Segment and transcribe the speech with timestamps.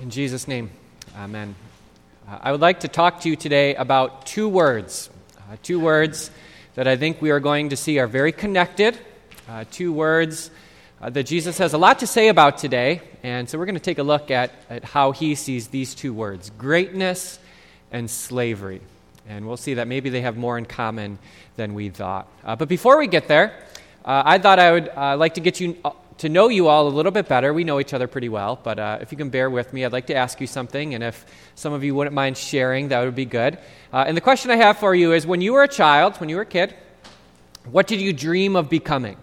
[0.00, 0.70] In Jesus' name,
[1.14, 1.54] amen.
[2.26, 5.10] Uh, I would like to talk to you today about two words.
[5.36, 6.30] Uh, two words
[6.74, 8.96] that I think we are going to see are very connected.
[9.46, 10.50] Uh, two words
[11.02, 13.02] uh, that Jesus has a lot to say about today.
[13.22, 16.14] And so we're going to take a look at, at how he sees these two
[16.14, 17.38] words greatness
[17.92, 18.80] and slavery.
[19.28, 21.18] And we'll see that maybe they have more in common
[21.56, 22.26] than we thought.
[22.42, 23.52] Uh, but before we get there,
[24.06, 25.76] uh, I thought I would like to get you
[26.20, 27.54] to know you all a little bit better.
[27.54, 29.92] We know each other pretty well, but uh, if you can bear with me, I'd
[29.92, 31.24] like to ask you something, and if
[31.54, 33.56] some of you wouldn't mind sharing, that would be good.
[33.90, 36.28] Uh, and the question I have for you is when you were a child, when
[36.28, 36.74] you were a kid,
[37.70, 39.16] what did you dream of becoming?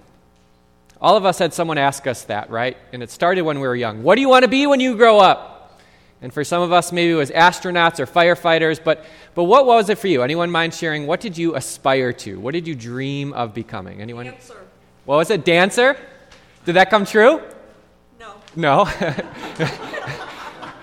[0.99, 2.75] All of us had someone ask us that, right?
[2.91, 4.01] And it started when we were young.
[4.01, 5.79] What do you want to be when you grow up?
[6.23, 9.05] And for some of us, maybe it was astronauts or firefighters, but,
[9.35, 10.23] but what was it for you?
[10.23, 11.05] Anyone mind sharing?
[11.05, 12.39] What did you aspire to?
[12.39, 14.01] What did you dream of becoming?
[14.01, 14.25] Anyone?
[14.25, 14.65] Dancer.
[15.05, 15.45] What was it?
[15.45, 15.95] Dancer?
[16.67, 17.41] Did that come true?
[18.19, 18.33] No.
[18.57, 18.81] No?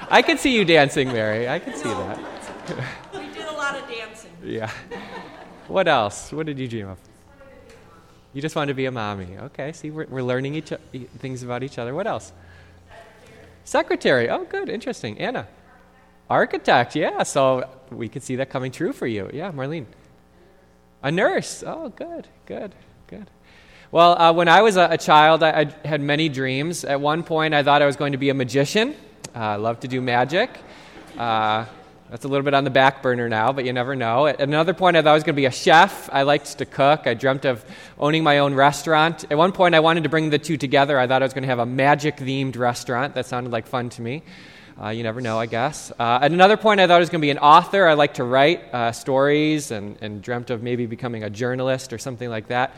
[0.08, 1.46] I can see you dancing, Mary.
[1.46, 2.08] I can see No.
[2.08, 2.18] that.
[3.12, 4.30] We did a lot of dancing.
[4.42, 4.70] Yeah.
[5.68, 6.32] What else?
[6.32, 6.98] What did you dream of?
[8.32, 9.36] You just wanted to be a mommy.
[9.38, 10.72] Okay, see, we're, we're learning each,
[11.18, 11.94] things about each other.
[11.94, 12.32] What else?
[13.64, 14.30] Secretary.
[14.30, 14.70] Oh, good.
[14.70, 15.18] Interesting.
[15.18, 15.46] Anna.
[16.30, 16.96] Architect.
[16.96, 19.28] Yeah, so we could see that coming true for you.
[19.34, 19.84] Yeah, Marlene.
[21.02, 21.62] A nurse.
[21.66, 22.74] Oh, good, good,
[23.06, 23.28] good.
[23.94, 26.84] Well, uh, when I was a, a child, I, I had many dreams.
[26.84, 28.96] At one point, I thought I was going to be a magician.
[29.32, 30.50] Uh, I love to do magic.
[31.16, 31.66] Uh,
[32.10, 34.26] that's a little bit on the back burner now, but you never know.
[34.26, 36.10] At another point, I thought I was going to be a chef.
[36.12, 37.06] I liked to cook.
[37.06, 37.64] I dreamt of
[37.96, 39.26] owning my own restaurant.
[39.30, 40.98] At one point, I wanted to bring the two together.
[40.98, 43.14] I thought I was going to have a magic themed restaurant.
[43.14, 44.24] That sounded like fun to me.
[44.76, 45.92] Uh, you never know, I guess.
[45.92, 47.86] Uh, at another point, I thought I was going to be an author.
[47.86, 51.98] I like to write uh, stories and, and dreamt of maybe becoming a journalist or
[51.98, 52.74] something like that.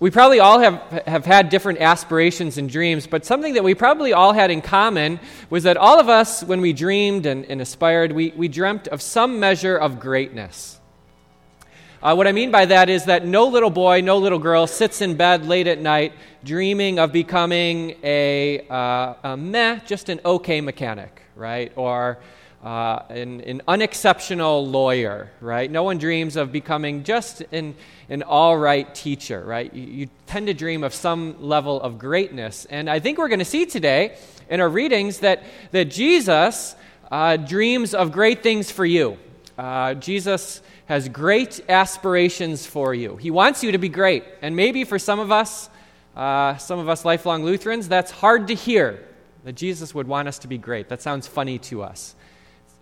[0.00, 4.14] We probably all have, have had different aspirations and dreams, but something that we probably
[4.14, 5.20] all had in common
[5.50, 9.02] was that all of us, when we dreamed and, and aspired, we, we dreamt of
[9.02, 10.80] some measure of greatness.
[12.02, 15.02] Uh, what I mean by that is that no little boy, no little girl sits
[15.02, 20.62] in bed late at night dreaming of becoming a, uh, a meh, just an okay
[20.62, 21.72] mechanic, right?
[21.76, 22.18] Or
[22.64, 25.70] uh, an, an unexceptional lawyer, right?
[25.70, 27.74] No one dreams of becoming just an,
[28.08, 29.72] an all right teacher, right?
[29.72, 32.66] You, you tend to dream of some level of greatness.
[32.66, 34.18] And I think we're going to see today
[34.48, 36.76] in our readings that, that Jesus
[37.10, 39.18] uh, dreams of great things for you.
[39.58, 43.16] Uh, Jesus has great aspirations for you.
[43.16, 44.24] He wants you to be great.
[44.42, 45.70] And maybe for some of us,
[46.16, 49.06] uh, some of us lifelong Lutherans, that's hard to hear
[49.44, 50.88] that Jesus would want us to be great.
[50.88, 52.14] That sounds funny to us.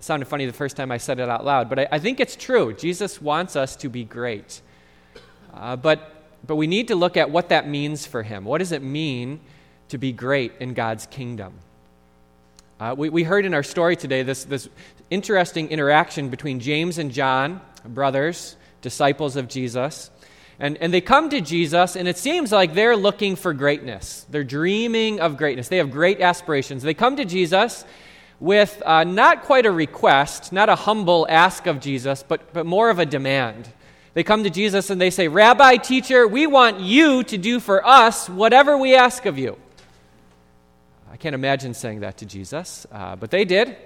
[0.00, 2.36] Sounded funny the first time I said it out loud, but I, I think it's
[2.36, 2.72] true.
[2.72, 4.60] Jesus wants us to be great.
[5.52, 8.44] Uh, but, but we need to look at what that means for him.
[8.44, 9.40] What does it mean
[9.88, 11.54] to be great in God's kingdom?
[12.78, 14.68] Uh, we, we heard in our story today this, this
[15.10, 20.10] interesting interaction between James and John, brothers, disciples of Jesus.
[20.60, 24.26] And, and they come to Jesus, and it seems like they're looking for greatness.
[24.30, 25.68] They're dreaming of greatness.
[25.68, 26.84] They have great aspirations.
[26.84, 27.84] They come to Jesus
[28.40, 32.90] with uh, not quite a request, not a humble ask of Jesus, but, but more
[32.90, 33.68] of a demand.
[34.14, 37.86] They come to Jesus and they say, Rabbi, teacher, we want you to do for
[37.86, 39.56] us whatever we ask of you.
[41.10, 43.76] I can't imagine saying that to Jesus, uh, but they did.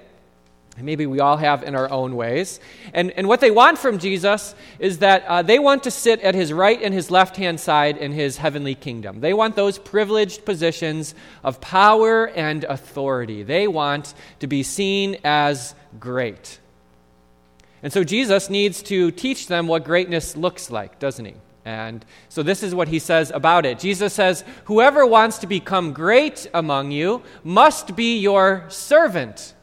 [0.76, 2.58] And maybe we all have in our own ways.
[2.94, 6.34] And, and what they want from Jesus is that uh, they want to sit at
[6.34, 9.20] his right and his left hand side in his heavenly kingdom.
[9.20, 13.42] They want those privileged positions of power and authority.
[13.42, 16.58] They want to be seen as great.
[17.82, 21.34] And so Jesus needs to teach them what greatness looks like, doesn't he?
[21.64, 23.78] And so this is what he says about it.
[23.78, 29.54] Jesus says, Whoever wants to become great among you must be your servant.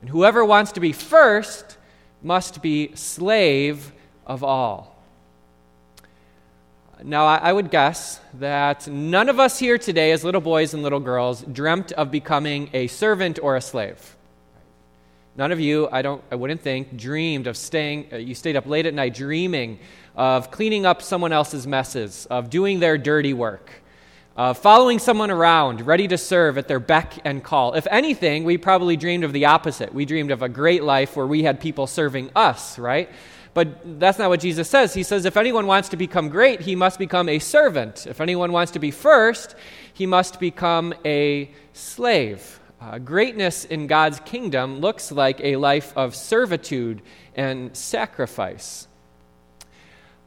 [0.00, 1.76] And whoever wants to be first
[2.22, 3.92] must be slave
[4.26, 4.96] of all.
[7.02, 11.00] Now, I would guess that none of us here today, as little boys and little
[11.00, 14.16] girls, dreamt of becoming a servant or a slave.
[15.36, 18.66] None of you, I, don't, I wouldn't think, dreamed of staying, uh, you stayed up
[18.66, 19.78] late at night dreaming
[20.16, 23.70] of cleaning up someone else's messes, of doing their dirty work,
[24.36, 27.72] of following someone around, ready to serve at their beck and call.
[27.72, 29.94] If anything, we probably dreamed of the opposite.
[29.94, 33.08] We dreamed of a great life where we had people serving us, right?
[33.54, 34.92] But that's not what Jesus says.
[34.92, 38.06] He says if anyone wants to become great, he must become a servant.
[38.06, 39.54] If anyone wants to be first,
[39.94, 42.60] he must become a slave.
[42.78, 47.00] Uh, greatness in God's kingdom looks like a life of servitude
[47.34, 48.86] and sacrifice.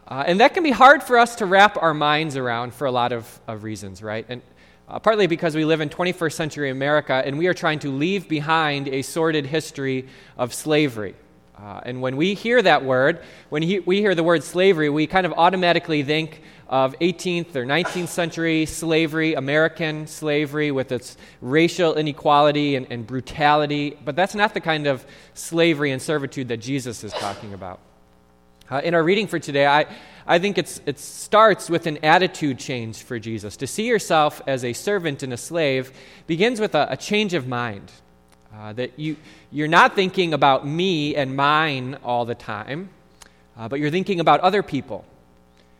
[0.09, 2.91] Uh, and that can be hard for us to wrap our minds around for a
[2.91, 4.25] lot of, of reasons, right?
[4.27, 4.41] And
[4.87, 8.27] uh, partly because we live in 21st century America and we are trying to leave
[8.27, 11.13] behind a sordid history of slavery.
[11.55, 15.05] Uh, and when we hear that word, when he, we hear the word slavery, we
[15.05, 21.93] kind of automatically think of 18th or 19th century slavery, American slavery, with its racial
[21.95, 23.95] inequality and, and brutality.
[24.03, 27.79] But that's not the kind of slavery and servitude that Jesus is talking about.
[28.71, 29.87] Uh, in our reading for today, I,
[30.27, 33.57] I think it starts with an attitude change for Jesus.
[33.57, 35.91] To see yourself as a servant and a slave
[36.27, 37.91] begins with a, a change of mind.
[38.55, 39.15] Uh, that you,
[39.51, 42.89] you're not thinking about me and mine all the time,
[43.57, 45.03] uh, but you're thinking about other people.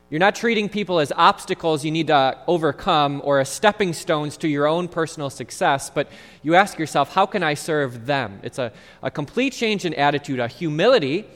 [0.09, 4.47] You're not treating people as obstacles you need to overcome or as stepping stones to
[4.47, 6.07] your own personal success, but
[6.41, 8.39] you ask yourself, how can I serve them?
[8.41, 8.71] It's a,
[9.03, 11.27] a complete change in attitude, a humility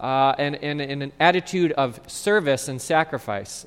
[0.00, 3.66] uh, and, and, and, an attitude of service and sacrifice.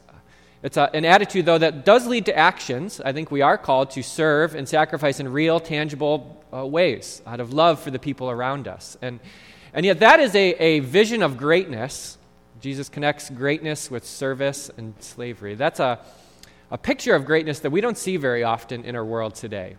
[0.63, 3.00] It's a, an attitude, though, that does lead to actions.
[3.00, 7.39] I think we are called to serve and sacrifice in real, tangible uh, ways out
[7.39, 8.97] of love for the people around us.
[9.00, 9.19] And,
[9.74, 12.18] and yet, that is a, a vision of greatness.
[12.62, 15.53] Jesus connects greatness with service and slavery.
[15.53, 16.00] That's a,
[16.71, 19.75] a picture of greatness that we don't see very often in our world today.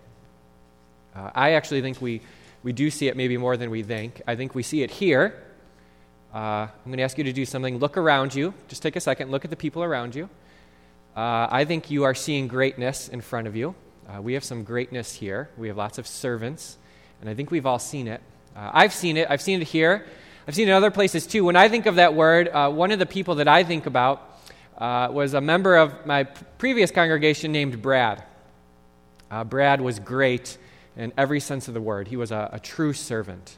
[1.16, 2.20] Uh, I actually think we,
[2.62, 4.22] we do see it maybe more than we think.
[4.24, 5.40] I think we see it here
[6.34, 7.78] uh, I'm going to ask you to do something.
[7.78, 8.54] Look around you.
[8.66, 9.30] Just take a second.
[9.30, 10.28] Look at the people around you.
[11.14, 13.76] Uh, I think you are seeing greatness in front of you.
[14.08, 15.48] Uh, we have some greatness here.
[15.56, 16.76] We have lots of servants,
[17.20, 18.20] and I think we've all seen it.
[18.56, 19.30] Uh, I've seen it.
[19.30, 20.04] I've seen it here.
[20.48, 21.44] I've seen it in other places too.
[21.44, 24.40] When I think of that word, uh, one of the people that I think about
[24.76, 28.24] uh, was a member of my previous congregation named Brad.
[29.46, 30.58] Brad was great
[30.96, 33.56] in every sense of the word, he was a, a true servant.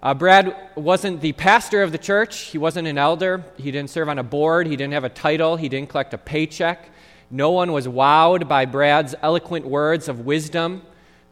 [0.00, 2.38] Uh, Brad wasn't the pastor of the church.
[2.38, 3.44] He wasn't an elder.
[3.56, 4.68] He didn't serve on a board.
[4.68, 5.56] He didn't have a title.
[5.56, 6.90] He didn't collect a paycheck.
[7.30, 10.82] No one was wowed by Brad's eloquent words of wisdom.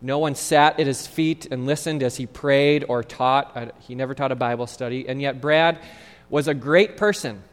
[0.03, 3.57] No one sat at his feet and listened as he prayed or taught.
[3.57, 5.09] Uh, he never taught a Bible study.
[5.09, 5.79] And yet, Brad
[6.29, 7.45] was a great person.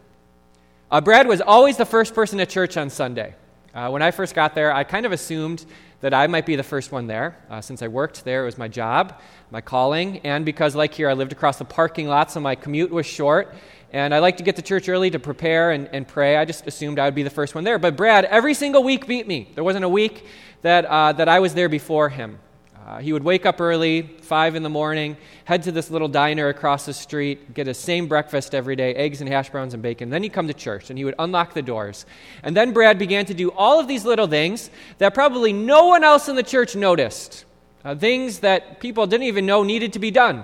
[0.89, 3.35] Uh, Brad was always the first person at church on Sunday.
[3.73, 5.63] Uh, when I first got there, I kind of assumed
[6.03, 7.37] that I might be the first one there.
[7.49, 9.21] Uh, since I worked there, it was my job,
[9.51, 12.91] my calling, and because, like here, I lived across the parking lot, so my commute
[12.91, 13.55] was short.
[13.93, 16.35] And I like to get to church early to prepare and, and pray.
[16.35, 17.79] I just assumed I would be the first one there.
[17.79, 19.49] But Brad, every single week beat me.
[19.55, 20.25] There wasn't a week
[20.61, 22.37] that, uh, that I was there before him.
[22.85, 25.15] Uh, he would wake up early, 5 in the morning,
[25.45, 29.21] head to this little diner across the street, get his same breakfast every day eggs
[29.21, 30.09] and hash browns and bacon.
[30.09, 32.05] Then he'd come to church and he would unlock the doors.
[32.43, 36.03] And then Brad began to do all of these little things that probably no one
[36.03, 37.45] else in the church noticed,
[37.85, 40.43] uh, things that people didn't even know needed to be done.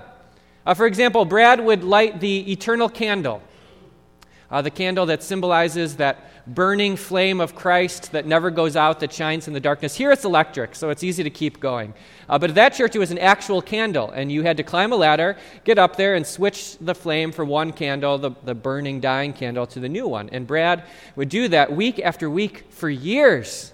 [0.65, 3.41] Uh, for example, Brad would light the eternal candle,
[4.51, 9.13] uh, the candle that symbolizes that burning flame of Christ that never goes out, that
[9.13, 9.95] shines in the darkness.
[9.95, 11.93] Here it's electric, so it's easy to keep going.
[12.27, 14.91] Uh, but at that church, it was an actual candle, and you had to climb
[14.91, 18.99] a ladder, get up there, and switch the flame from one candle, the, the burning,
[18.99, 20.29] dying candle, to the new one.
[20.29, 20.83] And Brad
[21.15, 23.73] would do that week after week for years.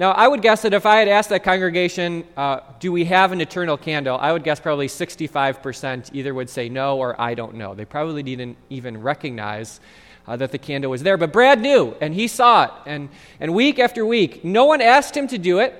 [0.00, 3.32] Now, I would guess that if I had asked that congregation, uh, do we have
[3.32, 7.56] an eternal candle, I would guess probably 65% either would say no or I don't
[7.56, 7.74] know.
[7.74, 9.78] They probably didn't even recognize
[10.26, 11.18] uh, that the candle was there.
[11.18, 12.70] But Brad knew, and he saw it.
[12.86, 13.10] And,
[13.40, 15.74] and week after week, no one asked him to do it.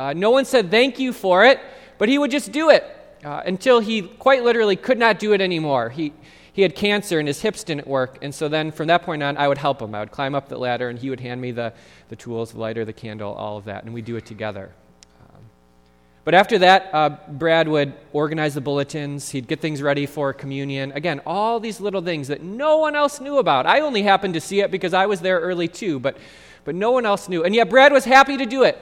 [0.00, 1.60] Uh, no one said thank you for it,
[1.98, 2.84] but he would just do it
[3.24, 5.90] uh, until he quite literally could not do it anymore.
[5.90, 6.12] He,
[6.52, 8.18] he had cancer and his hips didn't work.
[8.22, 9.94] And so then from that point on, I would help him.
[9.94, 11.72] I would climb up the ladder and he would hand me the,
[12.08, 13.84] the tools, the lighter, the candle, all of that.
[13.84, 14.70] And we'd do it together.
[16.24, 19.28] But after that, uh, Brad would organize the bulletins.
[19.30, 20.90] He'd get things ready for communion.
[20.92, 23.66] Again, all these little things that no one else knew about.
[23.66, 26.16] I only happened to see it because I was there early too, but,
[26.64, 27.44] but no one else knew.
[27.44, 28.78] And yet, Brad was happy to do it.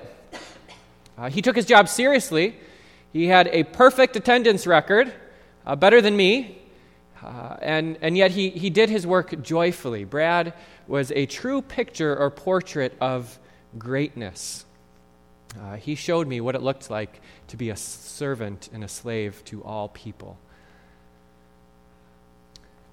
[1.19, 2.57] Uh, he took his job seriously.
[3.13, 5.13] He had a perfect attendance record,
[5.67, 6.59] uh, better than me.
[7.23, 10.05] Uh, and, and yet, he, he did his work joyfully.
[10.05, 10.55] Brad
[10.89, 13.39] was a true picture or portrait of
[13.79, 14.65] greatness.
[15.61, 19.43] Uh, he showed me what it looked like to be a servant and a slave
[19.45, 20.39] to all people.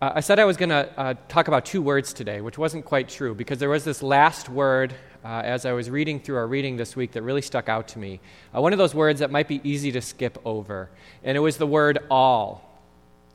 [0.01, 2.85] Uh, I said I was going to uh, talk about two words today, which wasn't
[2.85, 4.93] quite true because there was this last word
[5.25, 7.99] uh, as I was reading through our reading this week that really stuck out to
[7.99, 8.21] me.
[8.55, 10.89] Uh, one of those words that might be easy to skip over,
[11.21, 12.79] and it was the word all.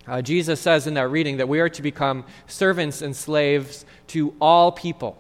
[0.07, 4.35] Uh, Jesus says in that reading that we are to become servants and slaves to
[4.41, 5.19] all people.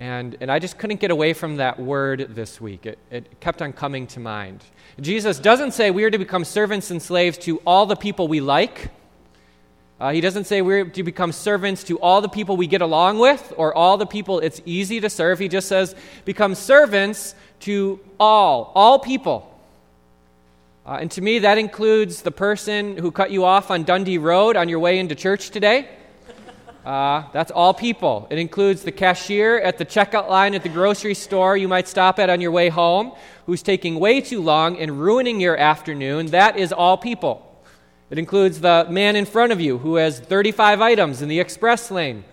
[0.00, 2.86] And, and I just couldn't get away from that word this week.
[2.86, 4.64] It, it kept on coming to mind.
[5.00, 8.40] Jesus doesn't say we are to become servants and slaves to all the people we
[8.40, 8.90] like.
[9.98, 13.18] Uh, he doesn't say we're to become servants to all the people we get along
[13.18, 15.38] with or all the people it's easy to serve.
[15.38, 15.94] He just says
[16.26, 19.52] become servants to all, all people.
[20.84, 24.54] Uh, and to me, that includes the person who cut you off on Dundee Road
[24.54, 25.88] on your way into church today.
[26.84, 28.28] Uh, that's all people.
[28.30, 32.20] It includes the cashier at the checkout line at the grocery store you might stop
[32.20, 33.12] at on your way home,
[33.46, 36.26] who's taking way too long and ruining your afternoon.
[36.26, 37.45] That is all people.
[38.10, 41.90] It includes the man in front of you who has 35 items in the express
[41.90, 42.24] lane.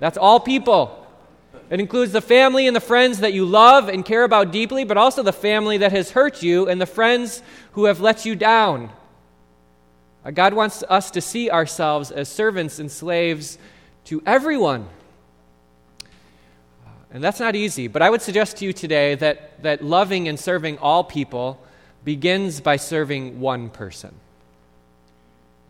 [0.00, 0.98] That's all people.
[1.70, 4.96] It includes the family and the friends that you love and care about deeply, but
[4.96, 8.90] also the family that has hurt you and the friends who have let you down.
[10.24, 13.58] Uh, God wants us to see ourselves as servants and slaves
[14.04, 14.88] to everyone.
[17.12, 20.38] And that's not easy, but I would suggest to you today that, that loving and
[20.38, 21.62] serving all people
[22.04, 24.14] begins by serving one person.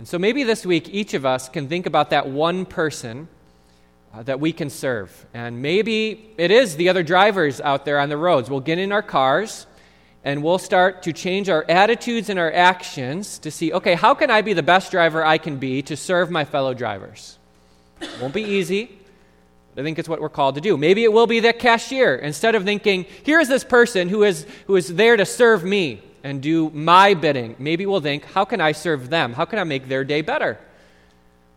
[0.03, 3.29] And so maybe this week, each of us can think about that one person
[4.13, 5.27] uh, that we can serve.
[5.33, 8.51] And maybe it is the other drivers out there on the roads.
[8.51, 9.65] We'll get in our cars
[10.25, 14.29] and we'll start to change our attitudes and our actions to see okay, how can
[14.29, 17.39] I be the best driver I can be to serve my fellow drivers?
[18.01, 18.99] It won't be easy.
[19.77, 20.77] I think it's what we're called to do.
[20.77, 22.17] Maybe it will be that cashier.
[22.17, 26.41] Instead of thinking, here's this person who is, who is there to serve me and
[26.41, 29.33] do my bidding, maybe we'll think, how can I serve them?
[29.33, 30.59] How can I make their day better?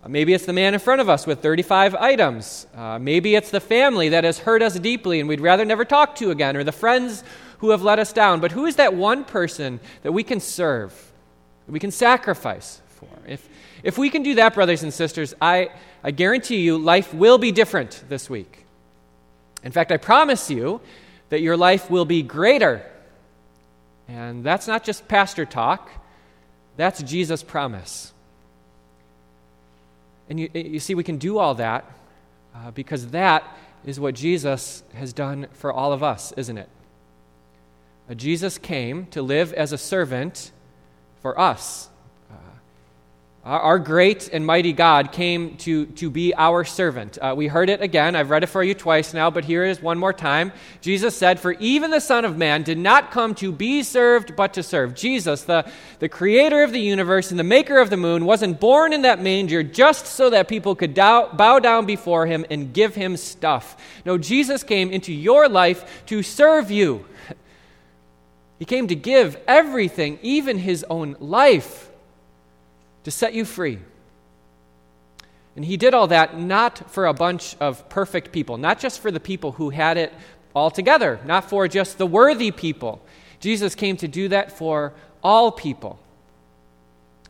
[0.04, 2.68] Uh, maybe it's the man in front of us with 35 items.
[2.76, 6.16] Uh, maybe it's the family that has hurt us deeply and we'd rather never talk
[6.16, 7.24] to again, or the friends
[7.60, 8.40] who have let us down.
[8.40, 10.92] But who is that one person that we can serve,
[11.66, 13.10] that we can sacrifice for?
[13.28, 13.48] If,
[13.84, 15.70] if we can do that, brothers and sisters, I,
[16.04, 18.66] I guarantee you life will be different this week.
[19.64, 20.82] In fact, I promise you
[21.30, 22.86] that your life will be greater.
[24.08, 25.90] And that's not just pastor talk,
[26.78, 28.14] that's Jesus' promise.
[30.30, 31.86] And you, you see, we can do all that
[32.56, 33.44] uh, because that
[33.86, 36.70] is what Jesus has done for all of us, isn't it?
[38.10, 40.52] Uh, Jesus came to live as a servant
[41.22, 41.90] for us.
[43.46, 47.20] Our great and mighty God came to, to be our servant.
[47.22, 48.16] Uh, we heard it again.
[48.16, 50.52] I've read it for you twice now, but here is one more time.
[50.82, 54.56] Jesus said, For even the Son of Man did not come to be served, but
[54.56, 54.96] to serve.
[54.96, 58.94] Jesus, the, the creator of the universe and the maker of the moon, wasn't born
[58.94, 62.96] in that manger just so that people could dow, bow down before him and give
[62.96, 63.80] him stuff.
[64.06, 67.06] No, Jesus came into your life to serve you.
[68.58, 71.92] He came to give everything, even his own life
[73.06, 73.80] to set you free.
[75.56, 79.10] And he did all that not for a bunch of perfect people, not just for
[79.10, 80.14] the people who had it
[80.54, 83.02] all together, not for just the worthy people.
[83.40, 84.94] Jesus came to do that for
[85.24, 86.00] all people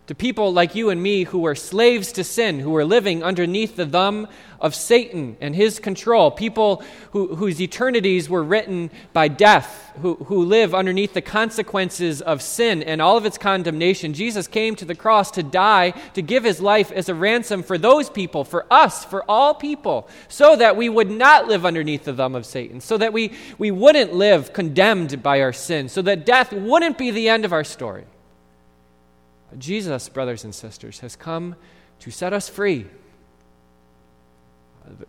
[0.07, 3.75] to people like you and me who were slaves to sin, who were living underneath
[3.75, 4.27] the thumb
[4.61, 10.45] of Satan and his control, people who, whose eternities were written by death, who, who
[10.45, 14.13] live underneath the consequences of sin and all of its condemnation.
[14.13, 17.77] Jesus came to the cross to die, to give his life as a ransom for
[17.77, 22.13] those people, for us, for all people, so that we would not live underneath the
[22.13, 26.25] thumb of Satan, so that we, we wouldn't live condemned by our sin, so that
[26.25, 28.05] death wouldn't be the end of our story.
[29.57, 31.55] Jesus, brothers and sisters, has come
[31.99, 32.87] to set us free.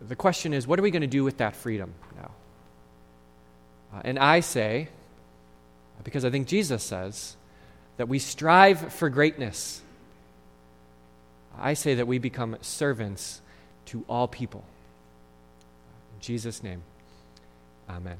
[0.07, 2.31] The question is, what are we going to do with that freedom now?
[3.93, 4.89] Uh, and I say,
[6.03, 7.35] because I think Jesus says,
[7.97, 9.81] that we strive for greatness.
[11.59, 13.41] I say that we become servants
[13.87, 14.63] to all people.
[16.15, 16.81] In Jesus' name,
[17.89, 18.17] amen.